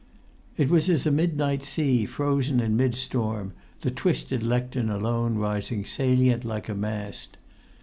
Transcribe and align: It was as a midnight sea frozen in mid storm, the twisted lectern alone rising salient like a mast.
It 0.57 0.67
was 0.69 0.89
as 0.89 1.05
a 1.05 1.11
midnight 1.11 1.61
sea 1.61 2.05
frozen 2.07 2.59
in 2.59 2.75
mid 2.75 2.95
storm, 2.95 3.53
the 3.81 3.91
twisted 3.91 4.41
lectern 4.41 4.89
alone 4.89 5.35
rising 5.35 5.85
salient 5.85 6.43
like 6.43 6.67
a 6.67 6.73
mast. 6.73 7.37